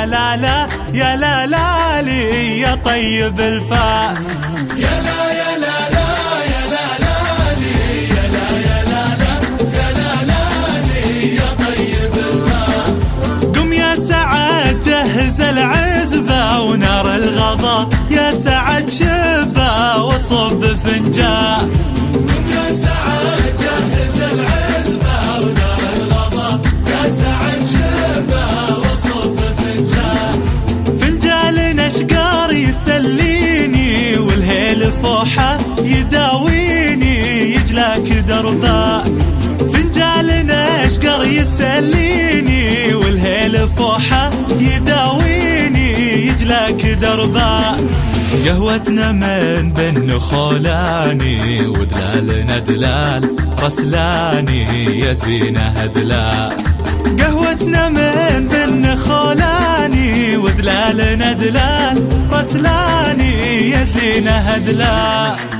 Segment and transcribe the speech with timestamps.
[0.00, 4.14] يا لا لا يا لا لا لي يا طيب الفا
[4.76, 6.08] يا لا يا لا لا
[6.52, 7.16] يا لا لا
[7.60, 9.32] لي يا لا يا لا لا
[9.78, 10.42] يا لا لا
[10.88, 12.64] لي يا طيب الفا
[13.60, 17.88] قم يا سعد جهز العزبة ونار الغضا.
[18.10, 21.70] يا سعد شبة وصب فنجان.
[22.54, 23.59] يا سعد
[41.60, 45.92] يسليني والهيل فوحة يداويني
[46.26, 47.76] يجلاك دربا
[48.46, 56.52] قهوتنا من بن خولاني ودلالنا دلال رسلاني يا زينة هدلال
[57.18, 65.59] قهوتنا من بن خولاني ودلالنا دلال رسلاني يا زينة هدلال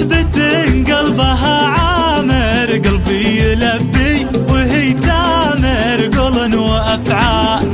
[0.00, 6.10] مع صحبة قلبها عامر قلبي يلبي وهي تامر.
[6.18, 7.68] قول وأفعال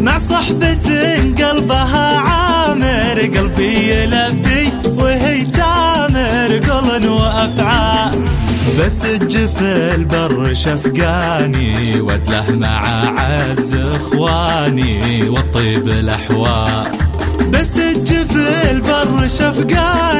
[0.00, 0.88] مع صحبة
[1.38, 6.60] قلبها عامر قلبي يلبي وهي تامر.
[6.70, 8.18] قول وأفعال
[8.80, 12.80] بس الجفل بر شفقاني ودله مع
[13.20, 16.90] عز إخواني والطيب الأحوال.
[17.52, 20.17] بس الجفل بر شفقاني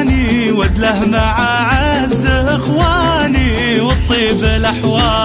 [0.59, 1.35] ودله مع
[1.73, 5.18] عز اخواني والطيب الاحوال.